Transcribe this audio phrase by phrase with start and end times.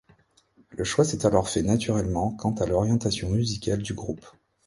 [0.71, 4.25] Le choix s'est alors fait naturellement quant à l'orientation musicale du groupe.